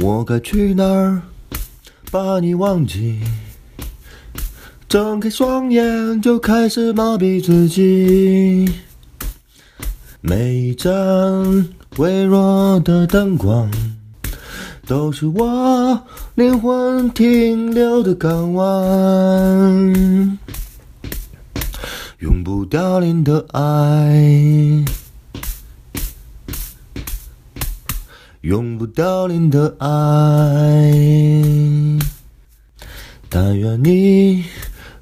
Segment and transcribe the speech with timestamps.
[0.00, 1.22] 我该去哪儿
[2.10, 3.20] 把你忘记？
[4.88, 8.68] 睁开双眼就开始麻痹自己。
[10.20, 10.92] 每一盏
[11.96, 13.70] 微弱的灯光，
[14.86, 16.02] 都是我
[16.34, 20.38] 灵魂停留的港湾。
[22.18, 24.73] 永不凋零的爱。
[28.44, 30.92] 永不凋零的爱，
[33.30, 34.44] 但愿你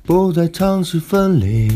[0.05, 1.69] 不再尝试分离，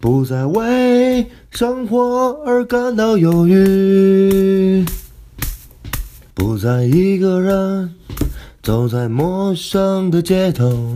[0.00, 4.84] 不再为生活而感到忧郁，
[6.34, 7.94] 不再一个人
[8.62, 10.86] 走在陌生的街头，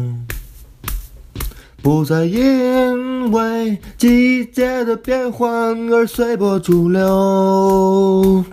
[1.80, 8.44] 不再因为季节的变换而随波逐流。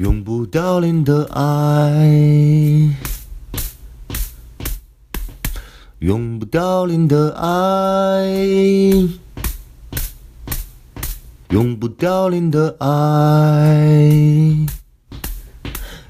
[0.00, 2.08] 永不凋零的爱，
[5.98, 8.24] 永不凋零的爱，
[11.50, 14.08] 永不凋零的爱，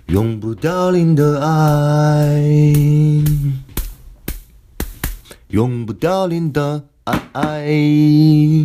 [0.07, 2.45] 永不凋零的爱，
[5.49, 6.85] 永不凋零的
[7.33, 8.60] 爱。